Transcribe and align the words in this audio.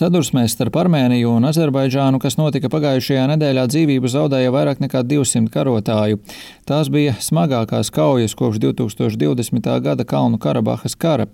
Sadursmēs 0.00 0.54
starp 0.54 0.78
Armēniju 0.80 1.34
un 1.36 1.44
Azerbaidžānu, 1.44 2.16
kas 2.22 2.38
notika 2.38 2.70
pagājušajā 2.72 3.26
nedēļā, 3.34 3.66
dzīvību 3.68 4.08
zaudēja 4.08 4.52
vairāk 4.54 4.80
nekā 4.80 5.02
200 5.04 5.52
karotāju. 5.52 6.22
Tās 6.64 6.88
bija 6.88 7.18
smagākās 7.20 7.92
kaujas 7.92 8.32
kopš 8.38 8.62
2020. 8.62 9.68
gada 9.84 10.08
Kalnu 10.08 10.40
Karabahas 10.40 10.96
kara. 10.96 11.28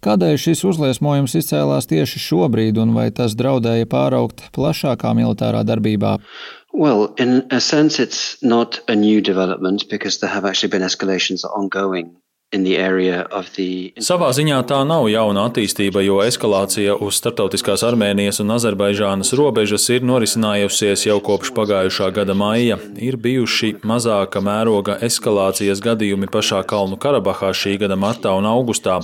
Kādēļ 0.00 0.40
šis 0.40 0.64
uzliesmojums 0.64 1.36
izcēlās 1.42 1.90
tieši 1.92 2.22
šobrīd, 2.30 2.80
un 2.80 2.96
vai 2.96 3.10
tas 3.12 3.36
draudēja 3.36 3.90
pāraukt 3.92 4.48
plašākā 4.56 5.12
militārā 5.18 5.60
darbībā? 5.68 6.16
Well, 6.72 7.10
in 7.20 7.42
a 7.50 7.60
sense, 7.60 8.00
it's 8.00 8.38
not 8.40 8.80
a 8.88 8.96
new 8.96 9.20
development 9.20 9.90
because 9.90 10.20
there 10.20 10.32
have 10.32 10.48
actually 10.48 10.72
been 10.72 10.88
escalations 10.88 11.44
ongoing 11.44 12.16
Savā 14.06 14.28
ziņā 14.30 14.60
tā 14.70 14.76
nav 14.86 15.08
jauna 15.10 15.48
attīstība, 15.48 15.98
jo 16.06 16.20
eskalācija 16.22 16.94
uz 17.02 17.16
starptautiskās 17.18 17.82
Armēnijas 17.82 18.38
un 18.44 18.54
Azerbaidžānas 18.54 19.32
robežas 19.34 19.88
ir 19.90 20.06
norisinājusies 20.06 21.08
jau 21.08 21.16
kopš 21.26 21.50
pagājušā 21.56 22.12
gada 22.14 22.36
maija. 22.38 22.78
Ir 23.02 23.18
bijuši 23.18 23.72
mazāka 23.82 24.38
mēroga 24.38 24.94
eskalācijas 25.08 25.82
gadījumi 25.82 26.30
pašā 26.30 26.62
Kalnu 26.70 27.00
Karabahā 27.02 27.50
šī 27.50 27.80
gada 27.82 27.98
martā 27.98 28.36
un 28.38 28.46
augustā. 28.46 29.00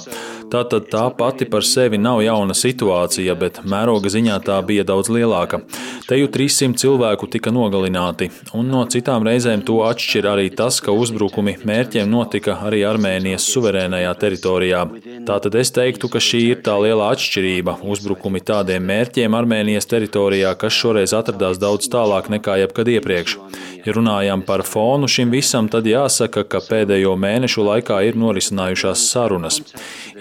Tātad 0.53 0.91
tā 0.93 1.07
pati 1.17 1.47
par 1.49 1.65
sevi 1.65 1.97
nav 1.97 2.19
jauna 2.21 2.53
situācija, 2.53 3.33
bet 3.41 3.63
mēroga 3.65 4.11
ziņā 4.13 4.35
tā 4.45 4.59
bija 4.69 4.85
daudz 4.85 5.09
lielāka. 5.09 5.63
Te 6.05 6.19
jau 6.19 6.29
300 6.35 6.77
cilvēku 6.83 7.29
tika 7.33 7.49
nogalināti, 7.55 8.29
un 8.59 8.69
no 8.69 8.83
citām 8.93 9.25
reizēm 9.25 9.63
to 9.65 9.79
atšķir 9.87 10.29
arī 10.29 10.51
tas, 10.53 10.83
ka 10.85 10.93
uzbrukumi 10.93 11.57
mērķiem 11.65 12.11
notika 12.13 12.59
arī 12.69 12.83
Armēnijas 12.85 13.49
suverēnajā 13.49 14.13
teritorijā. 14.27 14.85
Tātad 15.31 15.57
es 15.63 15.73
teiktu, 15.73 16.13
ka 16.13 16.21
šī 16.21 16.43
ir 16.51 16.61
tā 16.67 16.77
lielā 16.85 17.09
atšķirība- 17.17 17.79
uzbrukumi 17.95 18.45
tādiem 18.45 18.85
mērķiem 18.93 19.33
Armēnijas 19.41 19.89
teritorijā, 19.89 20.53
kas 20.59 20.77
šoreiz 20.77 21.17
atradās 21.17 21.57
daudz 21.57 21.89
tālāk 21.89 22.29
nekā 22.29 22.61
jebkad 22.67 22.93
iepriekš. 22.99 23.39
Ja 23.83 23.93
runājam 23.97 24.45
par 24.47 24.63
fonu 24.63 25.09
šim 25.11 25.33
visam, 25.35 25.67
tad 25.69 25.89
jāsaka, 25.91 26.45
ka 26.47 26.61
pēdējo 26.63 27.17
mēnešu 27.19 27.65
laikā 27.67 27.99
ir 28.07 28.19
norisinājušās 28.21 29.09
sarunas. 29.11 29.59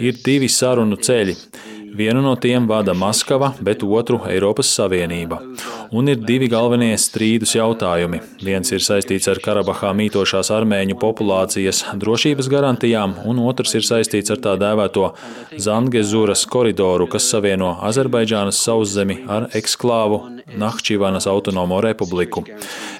Ir 0.01 0.17
divi 0.25 0.49
sarunu 0.49 0.97
ceļi. 0.97 1.37
Vienu 1.91 2.21
no 2.21 2.35
tiem 2.35 2.67
vada 2.67 2.93
Maskava, 2.93 3.49
bet 3.59 3.83
otru 3.83 4.21
Eiropas 4.29 4.69
Savienība. 4.71 5.41
Un 5.91 6.07
ir 6.07 6.21
divi 6.23 6.47
galvenie 6.47 6.93
strīdus 6.95 7.57
jautājumi. 7.57 8.21
Viens 8.39 8.71
ir 8.71 8.79
saistīts 8.79 9.27
ar 9.27 9.41
Karabahā 9.43 9.91
mītošās 9.99 10.53
armēņu 10.55 10.95
populācijas 11.01 11.83
drošības 11.99 12.47
garantijām, 12.53 13.17
un 13.27 13.41
otrs 13.43 13.75
ir 13.75 13.83
saistīts 13.83 14.31
ar 14.31 14.39
tā 14.39 14.55
dēvēto 14.61 15.09
Zangezuras 15.59 16.45
koridoru, 16.47 17.09
kas 17.11 17.27
savieno 17.27 17.73
Azerbaidžānas 17.83 18.61
sauszemi 18.63 19.25
ar 19.27 19.49
eksklāvu 19.51 20.21
Nahčivanas 20.55 21.27
autonomo 21.27 21.81
republiku. 21.83 22.43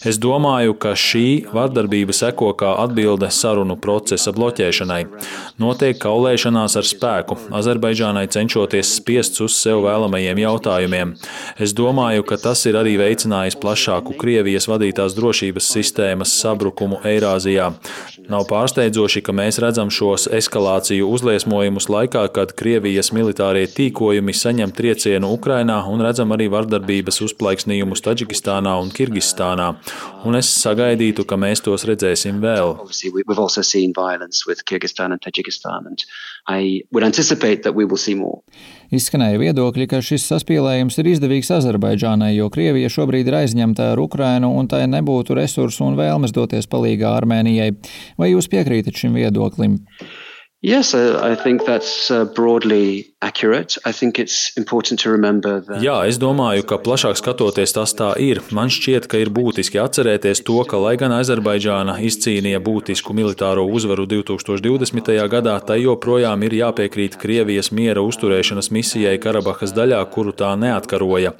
Es 0.08 0.18
domāju, 0.20 0.76
ka 0.80 0.94
šī 0.98 1.52
vardarbība 1.54 2.16
seko 2.16 2.52
kā 2.58 2.74
atbilde 2.84 3.28
sarunu 3.32 3.76
procesa 3.80 4.32
bloķēšanai. 4.36 5.02
Notiek 5.62 6.00
kaulēšanās 6.02 6.78
ar 6.80 6.88
spēku, 6.88 7.38
Azerbaidžānai 7.60 8.28
cenšoties 8.32 8.81
spiest 8.88 9.40
uz 9.44 9.56
sev 9.58 9.84
vēlamajiem 9.86 10.42
jautājumiem. 10.42 11.14
Es 11.62 11.76
domāju, 11.78 12.26
ka 12.28 12.40
tas 12.42 12.64
ir 12.70 12.78
arī 12.80 12.98
veicinājis 13.02 13.60
plašāku 13.62 14.18
Krievijas 14.22 14.68
vadītās 14.72 15.16
drošības 15.18 15.70
sistēmas 15.76 16.34
sabrukumu 16.42 17.02
Eirāzijā. 17.06 17.72
Nav 18.32 18.46
pārsteidzoši, 18.48 19.20
ka 19.28 19.34
mēs 19.36 19.58
redzam 19.60 19.90
šos 19.92 20.30
eskalāciju 20.38 21.10
uzliesmojumus 21.12 21.90
laikā, 21.92 22.22
kad 22.32 22.54
Krievijas 22.56 23.10
militārie 23.12 23.66
tīkojumi 23.68 24.32
saņem 24.38 24.72
triecienu 24.78 25.34
Ukrainā 25.36 25.82
un 25.92 26.04
redzam 26.06 26.32
arī 26.32 26.48
vardarbības 26.54 27.20
uzplaiksnījumus 27.26 28.04
Taģikistānā 28.06 28.78
un 28.80 28.94
Kirgistānā, 28.96 29.68
un 30.24 30.40
es 30.40 30.52
sagaidītu, 30.62 31.26
ka 31.28 31.36
mēs 31.44 31.66
tos 31.66 31.84
redzēsim 31.90 32.40
vēl. 32.46 32.78
Izskanēja 38.92 39.40
viedokļi, 39.40 39.86
ka 39.88 40.02
šis 40.04 40.26
saspīlējums 40.28 40.98
ir 41.00 41.10
izdevīgs 41.14 41.52
Azerbaidžānai, 41.56 42.34
jo 42.36 42.50
Krievija 42.52 42.90
šobrīd 42.92 43.30
ir 43.30 43.38
aizņemta 43.40 43.94
ar 43.94 44.02
Ukrainu 44.04 44.50
un 44.60 44.68
tai 44.68 44.82
nebūtu 44.92 45.38
resursu 45.38 45.86
un 45.88 45.96
vēlmes 46.00 46.36
doties 46.36 46.68
palīgā 46.68 47.14
Armēnijai. 47.22 47.72
Vai 48.20 48.34
jūs 48.34 48.52
piekrītat 48.52 49.00
šim 49.00 49.16
viedoklim? 49.16 49.80
Yes, 50.62 50.94
I 50.94 51.36
think 51.40 51.64
that's 51.66 52.12
uh, 52.12 52.26
broadly 52.36 53.11
Jā, 55.84 56.00
es 56.10 56.18
domāju, 56.18 56.64
ka 56.66 56.80
plašāk 56.82 57.20
skatoties 57.20 57.76
tas 57.76 57.92
tā 57.94 58.08
ir. 58.18 58.40
Man 58.50 58.72
šķiet, 58.74 59.06
ka 59.06 59.20
ir 59.22 59.30
būtiski 59.30 59.78
atcerēties 59.78 60.42
to, 60.48 60.56
ka 60.66 60.80
lai 60.82 60.96
gan 60.98 61.14
Azerbaidžāna 61.14 62.00
izcīnīja 62.02 62.58
būtisku 62.66 63.14
militāro 63.14 63.68
uzvaru 63.70 64.08
2020. 64.10 65.12
gadā, 65.30 65.54
tai 65.62 65.78
joprojām 65.84 66.48
ir 66.48 66.56
jāpiekrīt 66.64 67.20
Krievijas 67.22 67.70
miera 67.70 68.02
uzturēšanas 68.02 68.72
misijai 68.74 69.14
Karabahas 69.22 69.76
daļā, 69.78 70.02
kuru 70.10 70.34
tā 70.34 70.56
neatkaroja. 70.58 71.36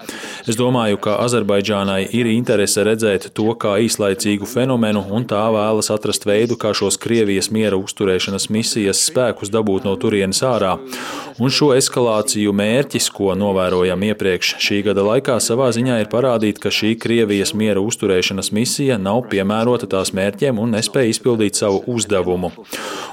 Es 0.46 0.62
domāju, 0.62 1.02
ka 1.02 1.18
Azerbaidžānai 1.26 2.04
ir 2.14 2.30
interese 2.30 2.86
redzēt 2.86 3.32
to 3.34 3.58
kā 3.58 3.80
īslaicīgu 3.82 4.46
fenomenu, 4.46 5.02
un 5.10 5.26
tā 5.26 5.42
vēlas 5.50 5.90
atrast 5.98 6.30
veidu, 6.30 6.62
kā 6.62 6.76
šos 6.78 7.02
Krievijas 7.02 7.50
miera 7.50 7.82
uzturēšanas 7.82 8.52
misijas 8.54 9.02
spēkus 9.10 9.50
dabūt 9.50 9.90
no 9.90 9.98
turienes 9.98 10.46
ārā. 10.46 10.78
Un 11.42 11.50
šo 11.50 11.71
eskalāciju 11.78 12.52
mērķis, 12.56 13.10
ko 13.16 13.36
novērojam 13.38 14.04
iepriekš 14.10 14.56
šī 14.62 14.82
gada 14.88 15.04
laikā, 15.06 15.38
savā 15.44 15.70
ziņā 15.76 16.02
ir 16.04 16.10
parādīt, 16.12 16.60
ka 16.62 16.72
šī 16.74 16.94
Krievijas 17.02 17.54
miera 17.58 17.82
uzturēšanas 17.84 18.52
misija 18.56 18.98
nav 19.02 19.26
piemērota 19.32 19.90
tās 19.92 20.14
mērķiem 20.18 20.60
un 20.62 20.76
nespēja 20.78 21.14
izpildīt 21.14 21.60
savu 21.60 21.84
uzdevumu. 21.92 22.52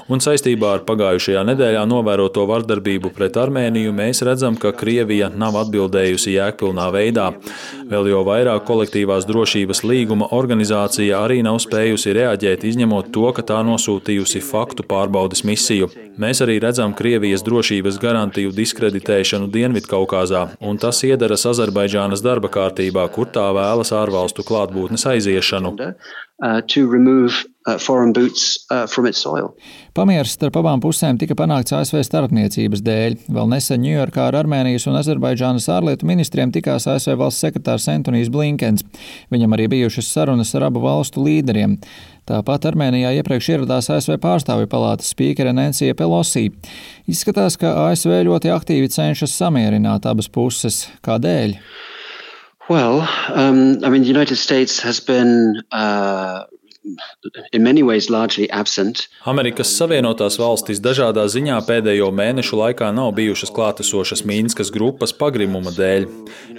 Un 0.09 0.23
saistībā 0.23 0.71
ar 0.77 0.83
pagājušajā 0.87 1.43
nedēļā 1.51 1.83
novēroto 1.85 2.45
vardarbību 2.49 3.11
pret 3.13 3.37
Armēniju 3.37 3.93
mēs 3.93 4.23
redzam, 4.25 4.57
ka 4.57 4.71
Krievija 4.73 5.29
nav 5.29 5.59
atbildējusi 5.59 6.33
jēgpilnā 6.33 6.87
veidā. 6.95 7.27
Vēl 7.89 8.09
jau 8.11 8.23
vairāk 8.25 8.65
kolektīvās 8.65 9.27
drošības 9.29 9.83
līguma 9.85 10.31
organizācija 10.33 11.21
arī 11.23 11.43
nav 11.45 11.59
spējusi 11.61 12.15
reaģēt, 12.17 12.65
izņemot 12.71 13.13
to, 13.13 13.27
ka 13.37 13.45
tā 13.53 13.61
nosūtījusi 13.65 14.41
faktu 14.45 14.85
pārbaudes 14.89 15.45
misiju. 15.45 15.91
Mēs 16.19 16.41
arī 16.43 16.57
redzam 16.59 16.91
Krievijas 16.97 17.45
drošības 17.45 18.01
garantiju 18.01 18.48
diskreditēšanu 18.55 19.49
Dienvidkaukāzā, 19.53 20.45
un 20.65 20.79
tas 20.81 21.01
iedaras 21.07 21.45
Azerbaidžānas 21.49 22.23
darba 22.25 22.51
kārtībā, 22.53 23.05
kur 23.13 23.29
tā 23.33 23.47
vēlas 23.55 23.93
ārvalstu 23.95 24.45
klātbūtnes 24.47 25.05
aiziešanu. 25.13 25.75
Uh, 25.75 25.93
uh, 26.39 27.77
uh, 28.71 29.49
Pamieris 29.93 30.35
starp 30.37 30.59
abām 30.61 30.79
pusēm 30.83 31.19
tika 31.19 31.35
panākts 31.37 31.75
ASV 31.75 32.01
starpniecības 32.07 32.83
dēļ. 32.85 33.17
Vēl 33.35 33.49
nesen 33.51 33.83
Ņujorkā 33.83 34.29
ar 34.29 34.39
Armēnijas 34.43 34.87
un 34.89 34.99
Azerbaidžānas 35.01 35.67
ārlietu 35.75 36.07
ministriem 36.09 36.53
tikās 36.55 36.87
ASV 36.89 37.17
valsts 37.19 37.43
sekretārs 37.43 37.89
Antonijs 37.91 38.31
Blinkens. 38.31 38.85
Viņam 39.33 39.57
arī 39.57 39.67
bijušas 39.75 40.13
sarunas 40.15 40.55
ar 40.55 40.69
abu 40.69 40.83
valstu 40.85 41.25
līderiem. 41.27 41.77
Tāpat 42.29 42.67
Armēnijā 42.69 43.09
iepriekš 43.17 43.47
ieradās 43.55 43.87
ASV 43.89 44.19
pārstāvju 44.21 44.69
palātas 44.69 45.09
spīkere 45.15 45.49
Nancija 45.55 45.95
Pelosi. 45.97 46.51
Izskatās, 47.09 47.57
ka 47.57 47.71
ASV 47.87 48.19
ļoti 48.27 48.51
aktīvi 48.53 48.91
cenšas 48.93 49.33
samierināt 49.33 50.05
abas 50.05 50.29
puses. 50.29 50.83
Kādēļ? 51.05 51.57
Well, 52.69 53.01
um, 53.33 53.83
I 53.83 53.89
mean, 53.89 54.03
the 54.03 54.13
United 54.13 54.37
States 54.37 54.79
has 54.85 54.99
been 54.99 55.63
uh, 55.71 56.43
Amerikas 59.27 59.73
Savienotās 59.75 60.37
valstis 60.39 60.79
dažādā 60.79 61.25
ziņā 61.27 61.57
pēdējo 61.67 62.07
mēnešu 62.15 62.55
laikā 62.55 62.87
nav 62.95 63.11
bijušas 63.17 63.51
klātesošas 63.51 64.23
Mīnskas 64.27 64.71
grupas 64.71 65.11
pagrimuma 65.15 65.73
dēļ. 65.75 66.07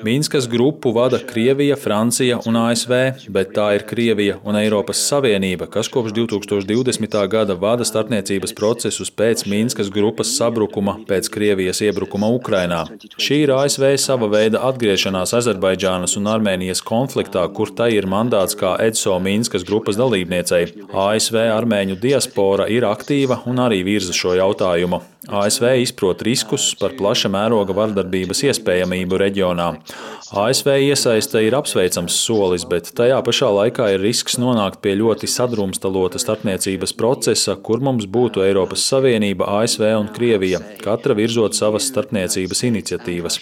Mīnskas 0.05 0.49
grupu 0.51 0.93
vada 0.93 1.23
Krievija, 1.25 1.79
Francija 1.81 2.41
un 2.47 2.59
ASV, 2.61 2.93
bet 3.33 3.55
tā 3.57 3.71
ir 3.79 3.87
Krievija 3.89 4.37
un 4.45 4.59
Eiropas 4.61 5.01
Savienība, 5.09 5.71
kas 5.73 5.89
kopš 5.89 6.13
2020. 6.19 7.17
gada 7.33 7.57
vada 7.57 7.89
starpniecības 7.89 8.53
procesus 8.61 9.09
pēc 9.09 9.47
Mīnskas 9.49 9.89
grupas 9.95 10.35
sabrukuma 10.37 10.99
pēc 11.09 11.33
Krievijas 11.33 11.81
iebrukuma 11.87 12.29
Ukrainā. 12.37 12.83
Šī 13.17 13.41
ir 13.47 13.55
ASV 13.57 13.97
sava 13.97 14.29
veida 14.29 14.61
atgriešanās 14.69 15.33
Azerbaidžānas 15.41 16.19
un 16.21 16.29
Armēnijas 16.29 16.85
konfliktā, 16.85 17.47
kur 17.57 17.73
tai 17.73 17.95
ir 17.97 18.11
mandāts 18.11 18.59
kā 18.61 18.77
EDSO 18.85 19.17
Mīnskas 19.25 19.65
grupas 19.65 19.97
dalībnieks 19.97 20.10
dalībniecei. 20.11 20.67
ASV 20.91 21.39
armēņu 21.55 21.99
diaspora 22.01 22.69
ir 22.69 22.87
aktīva 22.89 23.43
un 23.51 23.63
arī 23.63 23.83
virza 23.87 24.15
šo 24.17 24.35
jautājumu. 24.39 25.01
ASV 25.29 25.65
izprot 25.83 26.23
riskus 26.25 26.71
par 26.81 26.95
plaša 26.97 27.29
mēroga 27.29 27.75
vardarbības 27.77 28.41
iespējamību 28.49 29.19
reģionā. 29.21 29.67
ASV 30.31 30.71
iesaiste 30.87 31.43
ir 31.45 31.57
apsveicams 31.59 32.15
solis, 32.25 32.65
bet 32.71 32.89
tajā 32.97 33.19
pašā 33.27 33.51
laikā 33.53 33.91
ir 33.93 34.01
risks 34.01 34.39
nonākt 34.41 34.81
pie 34.81 34.95
ļoti 34.97 35.29
sadrumstalota 35.29 36.23
starpniecības 36.23 36.97
procesa, 36.97 37.59
kur 37.61 37.85
mums 37.85 38.07
būtu 38.09 38.47
Eiropas 38.47 38.87
Savienība, 38.89 39.51
ASV 39.61 39.85
un 39.99 40.09
Krievija, 40.15 40.63
katra 40.81 41.19
virzot 41.19 41.59
savas 41.59 41.91
starpniecības 41.93 42.65
iniciatīvas. 42.71 43.41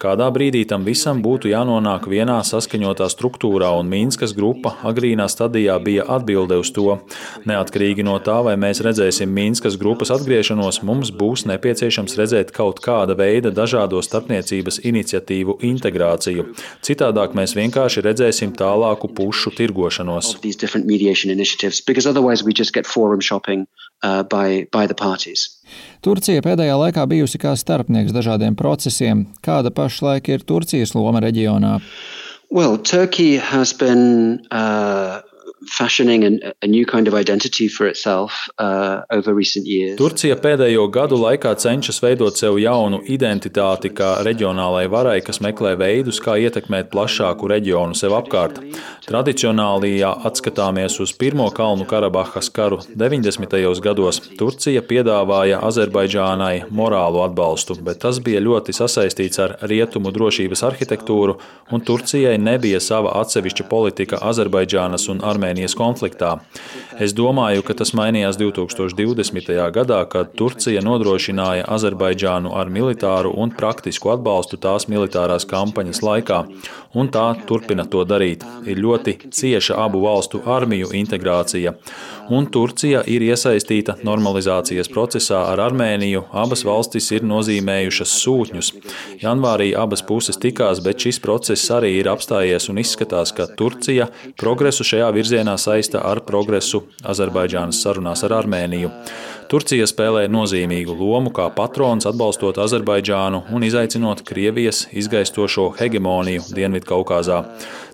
Kādā 0.00 0.30
brīdī 0.32 0.62
tam 0.64 0.86
visam 0.88 1.18
būtu 1.20 1.50
jānonāk 1.50 2.06
vienā 2.08 2.38
saskaņotā 2.48 3.04
struktūrā, 3.12 3.68
un 3.76 3.90
Mīnskas 3.92 4.32
grupa 4.32 4.72
agrīnā 4.88 5.26
stadijā 5.28 5.74
bija 5.84 6.06
atbilde 6.16 6.56
uz 6.56 6.70
to. 6.72 6.94
Neatkarīgi 7.44 8.06
no 8.08 8.14
tā, 8.24 8.38
vai 8.46 8.56
mēs 8.56 8.80
redzēsim 8.86 9.28
Mīnskas 9.28 9.76
grupas 9.76 10.08
atgriešanos, 10.16 10.80
mums 10.88 11.12
būs 11.20 11.46
nepieciešams 11.50 12.16
redzēt 12.20 12.52
kaut 12.56 12.80
kāda 12.84 13.16
veida 13.18 13.52
dažādo 13.54 14.00
starpniecības 14.04 14.80
iniciatīvu 14.90 15.58
integrāciju. 15.70 16.48
Citādāk 16.86 17.36
mēs 17.38 17.54
vienkārši 17.58 18.04
redzēsim 18.08 18.56
tālāku 18.56 19.12
pušu 19.14 19.54
tirgošanos. 19.58 20.34
Uh, 24.02 24.22
by, 24.22 24.64
by 24.72 24.86
the 24.88 24.94
parties. 24.96 25.60
Turcija 26.00 26.40
pēdējā 26.40 26.72
laikā 26.80 27.02
bijusi 27.04 27.36
kā 27.36 27.50
starpnieks 27.52 28.14
dažādiem 28.16 28.54
procesiem. 28.56 29.26
Kāda 29.44 29.68
pašlaik 29.76 30.30
ir 30.32 30.46
Turcijas 30.48 30.94
loma 30.96 31.20
reģionā? 31.20 31.74
Well, 32.48 32.78
Turkey 32.78 33.36
has 33.36 33.74
been 33.76 34.40
uh, 34.48 35.20
fashioning 35.68 36.24
a, 36.24 36.52
a 36.62 36.66
new 36.66 36.86
kind 36.86 37.06
of 37.08 37.14
identity 37.14 37.68
for 37.68 37.86
itself 37.86 38.48
uh, 38.58 39.02
over 39.10 39.34
recent 39.34 39.66
years. 39.66 39.98
Turcija 39.98 40.36
pēdējo 40.40 40.86
gadu 40.92 41.18
laikā 41.20 41.52
cenšas 41.60 42.00
veidot 42.02 42.38
sev 42.38 42.56
jaunu 42.60 43.02
identitāti 43.08 43.92
kā 43.92 44.20
reģionālai 44.24 44.86
varai, 44.90 45.18
kas 45.24 45.40
meklē 45.44 45.74
veidus, 45.80 46.20
kā 46.24 46.38
ietekmēt 46.40 46.90
plašāku 46.92 47.50
reģionu 47.52 47.96
sev 47.98 48.16
apkārt. 48.16 48.60
Tradicionāli, 49.06 49.98
ja 50.00 50.14
atskatāmies 50.28 50.96
uz 51.02 51.12
Pirmo 51.12 51.50
Kalnu 51.52 51.84
Karabahas 51.88 52.50
karu 52.54 52.80
90. 52.88 53.58
gados, 53.84 54.22
Turcija 54.40 54.82
piedāvāja 54.86 55.60
Azerbaidžānai 55.66 56.70
morālu 56.70 57.24
atbalstu, 57.26 57.76
bet 57.84 58.00
tas 58.04 58.20
bija 58.24 58.40
ļoti 58.40 58.74
sasaistīts 58.76 59.42
ar 59.44 59.56
rietumu 59.68 60.12
drošības 60.14 60.64
arhitektūru, 60.70 61.36
un 61.70 61.84
Turcijai 61.84 62.38
nebija 62.40 62.80
sava 62.80 63.12
atsevišķa 63.20 63.68
politika 63.68 64.24
Azerbaidžānas 64.30 65.08
un 65.12 65.20
Armēnijas 65.20 65.49
Armēnijas 65.50 65.74
konfliktā. 65.74 66.38
Es 67.00 67.12
domāju, 67.16 67.64
ka 67.66 67.74
tas 67.74 67.90
mainījās 67.96 68.38
2020. 68.38 69.50
gadā, 69.74 69.98
kad 70.06 70.30
Turcija 70.38 70.82
nodrošināja 70.84 71.66
Azerbaidžānu 71.66 72.52
ar 72.54 72.70
militāru 72.70 73.32
un 73.34 73.50
praktisku 73.50 74.12
atbalstu 74.14 74.60
tās 74.62 74.86
militārās 74.86 75.46
kampaņas 75.50 76.02
laikā, 76.06 76.44
un 76.94 77.10
tā 77.10 77.26
turpina 77.48 77.84
to 77.84 78.04
darīt. 78.04 78.44
Ir 78.66 78.78
ļoti 78.78 79.16
cieša 79.32 79.80
abu 79.82 80.04
valstu 80.04 80.42
armiju 80.46 80.92
integrācija, 80.94 81.74
un 82.30 82.46
Turcija 82.52 83.02
ir 83.10 83.24
iesaistīta 83.26 83.96
normalizācijas 84.06 84.90
procesā 84.92 85.42
ar 85.50 85.62
Armēniju. 85.66 86.24
Abas 86.42 86.62
valstis 86.66 87.10
ir 87.14 87.26
nozīmējušas 87.26 88.14
sūtņus. 88.22 88.70
Janvārī 89.22 89.72
abas 89.78 90.04
puses 90.06 90.38
tikās, 90.40 90.82
bet 90.84 91.02
šis 91.02 91.20
process 91.24 91.66
arī 91.74 91.96
ir 91.98 92.10
apstājies 92.12 92.70
un 92.70 92.80
izskatās, 92.82 93.34
ka 93.36 93.48
Turcija 93.58 94.08
progresu 94.40 94.86
šajā 94.86 95.10
virzienā 95.16 95.58
saista 95.58 96.04
ar 96.06 96.22
progresu 96.26 96.84
Azerbaidžānas 97.02 97.82
sarunās 97.82 98.24
ar 98.26 98.38
Armēniju. 98.40 98.94
Turcija 99.50 99.82
spēlē 99.90 100.28
nozīmīgu 100.30 100.94
lomu 100.94 101.32
kā 101.34 101.48
patrons 101.50 102.06
atbalstot 102.06 102.60
Azerbaidžānu 102.62 103.40
un 103.50 103.64
izaicinot 103.66 104.22
Krievijas 104.28 104.84
izgaistošo 104.94 105.64
hegemoniju 105.80 106.44
Dienvidkaukāzā. 106.54 107.40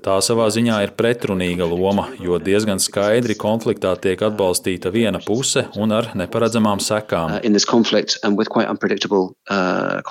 Tā 0.04 0.18
savā 0.20 0.50
ziņā 0.52 0.82
ir 0.84 0.92
pretrunīga 0.98 1.64
loma, 1.64 2.10
jo 2.20 2.36
diezgan 2.36 2.76
skaidri 2.78 3.34
konfliktā 3.40 3.94
tiek 3.96 4.20
atbalstīta 4.28 4.92
viena 4.92 5.18
puse 5.24 5.64
un 5.80 5.96
ar 5.96 6.12
neparedzamām 6.20 6.78
sekām. 6.84 7.40
Uh, 7.40 7.40
uh, 9.48 10.04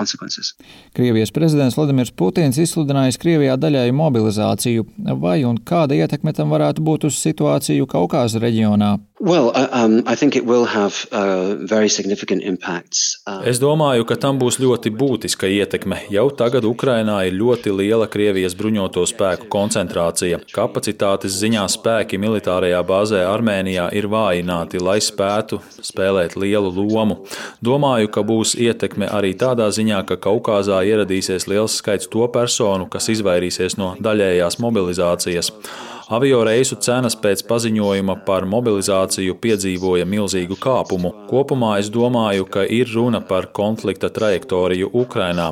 Krievijas 0.98 1.32
prezidents 1.38 1.78
Vladimirs 1.78 2.12
Putins 2.12 2.58
izsludinājis 2.66 3.22
Krievijā 3.22 3.54
daļēju 3.62 3.94
mobilizāciju. 4.02 4.90
Vai 5.22 5.44
un 5.46 5.62
kāda 5.62 5.94
ietekme 6.02 6.34
tam 6.34 6.50
varētu 6.58 6.82
būt 6.90 7.06
uz 7.12 7.22
situāciju 7.22 7.86
Kaukāza 7.94 8.42
reģionā? 8.42 8.96
Well, 9.20 9.54
uh, 9.56 9.70
um, 9.72 10.04
have, 10.06 11.08
uh, 11.14 11.56
uh, 11.64 13.44
es 13.48 13.60
domāju, 13.64 14.04
ka 14.04 14.18
tam 14.20 14.36
būs 14.42 14.58
ļoti 14.60 14.92
būtiska 14.92 15.48
ietekme. 15.48 16.02
Jau 16.12 16.26
tagad 16.36 16.68
Ukrainā 16.68 17.22
ir 17.24 17.38
ļoti 17.40 17.72
liela 17.72 18.10
Krievijas 18.12 18.58
bruņoto 18.60 19.06
spēku 19.08 19.48
koncentrācija. 19.48 20.42
Kapacitātes 20.52 21.40
ziņā 21.40 21.64
spēki 21.72 22.20
militārajā 22.20 22.84
bāzē 22.84 23.24
Armēnijā 23.30 23.88
ir 23.96 24.12
vājināti, 24.12 24.84
lai 24.84 25.00
spētu 25.00 25.62
spēlēt 25.80 26.36
lielu 26.36 26.76
lomu. 26.76 27.22
Domāju, 27.64 28.12
ka 28.12 28.20
būs 28.20 28.60
ietekme 28.60 29.08
arī 29.08 29.32
tādā 29.40 29.72
ziņā, 29.72 30.04
ka 30.12 30.20
Kaukāzā 30.28 30.84
ieradīsies 30.84 31.48
liels 31.48 31.80
skaits 31.80 32.12
to 32.12 32.28
personu, 32.28 32.92
kas 32.92 33.08
izvairīsies 33.16 33.80
no 33.80 33.96
daļējās 33.96 34.60
mobilizācijas. 34.60 35.56
Avio 36.06 36.44
reisu 36.46 36.76
cenas 36.78 37.16
pēc 37.18 37.42
paziņojuma 37.50 38.14
par 38.28 38.46
mobilizāciju 38.46 39.40
piedzīvoja 39.42 40.06
milzīgu 40.06 40.54
kāpumu. 40.62 41.10
Kopumā 41.26 41.72
es 41.82 41.88
domāju, 41.90 42.46
ka 42.46 42.62
ir 42.62 42.92
runa 42.94 43.24
par 43.26 43.48
konflikta 43.58 44.12
trajektoriju 44.14 44.92
Ukrainā. 44.94 45.48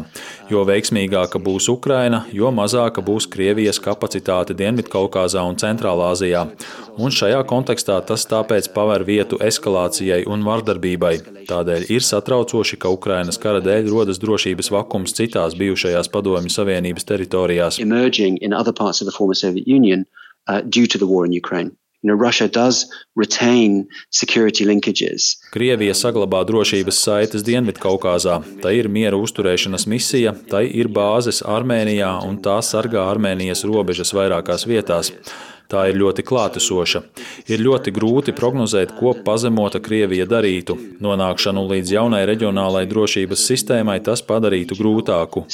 Jo 0.54 0.62
veiksmīgāka 0.70 1.42
būs 1.42 1.72
Ukraina, 1.74 2.20
jo 2.30 2.52
mazāka 2.54 3.02
būs 3.02 3.26
Krievijas 3.34 3.82
kapacitāte 3.82 4.54
Dienvidkaukāzā 4.54 5.42
un 5.42 5.58
Centrālāzijā. 5.58 6.46
Un 7.02 7.10
šajā 7.10 7.42
kontekstā 7.50 7.98
tas 8.06 8.28
tāpēc 8.30 8.70
paver 8.76 9.02
vietu 9.10 9.42
eskalācijai 9.42 10.28
un 10.30 10.46
vardarbībai. 10.46 11.16
Tādēļ 11.50 11.90
ir 11.90 12.06
satraucoši, 12.06 12.78
ka 12.78 12.94
Ukrainas 12.94 13.42
kara 13.42 13.64
dēļ 13.66 13.90
rodas 13.90 14.22
drošības 14.22 14.70
vakums 14.76 15.18
citās 15.18 15.58
bijušajās 15.58 16.14
Padomju 16.14 16.54
Savienības 16.54 17.10
teritorijās 17.10 17.82
uh, 20.48 20.62
due 20.62 20.88
to 20.88 20.98
the 20.98 21.08
war 21.08 21.26
in 21.26 21.34
Ukraine. 21.34 21.72
You 22.04 22.10
know, 22.10 22.20
Russia 22.20 22.50
does 22.50 22.86
retain 23.16 23.88
security 24.12 24.66
linkages. 24.66 25.38
Krievija 25.56 25.94
saglabā 25.96 26.42
drošības 26.44 27.00
saites 27.00 27.46
Dienvidkaukāzā. 27.48 28.42
Tā 28.60 28.74
ir 28.76 28.90
miera 28.92 29.16
uzturēšanas 29.16 29.88
misija, 29.88 30.36
tai 30.52 30.66
ir 30.68 30.92
bāzes 30.92 31.40
Armēnijā 31.48 32.12
un 32.28 32.42
tā 32.44 32.58
sargā 32.60 33.08
Armēnijas 33.08 33.64
robežas 33.64 34.12
vairākās 34.12 34.68
vietās. 34.68 35.14
Tā 35.72 35.88
ir 35.90 35.96
ļoti 35.98 36.28
klātesoša. 36.28 37.00
Ir 37.48 37.64
ļoti 37.64 37.96
grūti 37.96 38.36
prognozēt, 38.36 38.92
ko 39.00 39.16
pazemota 39.26 39.80
Krievija 39.80 40.28
darītu. 40.28 40.76
Nonākšanu 41.02 41.64
līdz 41.72 41.96
jaunai 41.96 42.26
reģionālai 42.28 42.84
drošības 42.92 43.48
sistēmai 43.48 44.02
tas 44.04 44.22
padarītu 44.28 44.76
grūtāku. 44.76 45.48